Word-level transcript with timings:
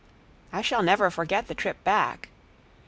I 0.51 0.63
shall 0.63 0.81
never 0.81 1.11
forget 1.11 1.47
the 1.47 1.53
trip 1.53 1.83
back. 1.83 2.29